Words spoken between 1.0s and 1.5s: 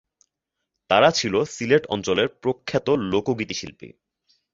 ছিলো